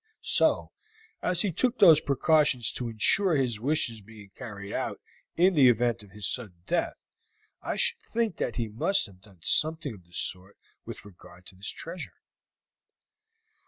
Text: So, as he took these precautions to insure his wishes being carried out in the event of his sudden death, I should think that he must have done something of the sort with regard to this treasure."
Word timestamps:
So, 0.23 0.71
as 1.21 1.43
he 1.43 1.51
took 1.51 1.77
these 1.77 2.01
precautions 2.01 2.71
to 2.71 2.89
insure 2.89 3.35
his 3.35 3.59
wishes 3.59 4.01
being 4.01 4.31
carried 4.35 4.73
out 4.73 4.99
in 5.35 5.53
the 5.53 5.69
event 5.69 6.01
of 6.01 6.09
his 6.09 6.27
sudden 6.27 6.63
death, 6.65 7.05
I 7.61 7.75
should 7.75 7.99
think 8.01 8.37
that 8.37 8.55
he 8.55 8.67
must 8.67 9.05
have 9.05 9.21
done 9.21 9.41
something 9.43 9.93
of 9.93 10.05
the 10.07 10.13
sort 10.13 10.57
with 10.85 11.05
regard 11.05 11.45
to 11.45 11.55
this 11.55 11.69
treasure." 11.69 12.19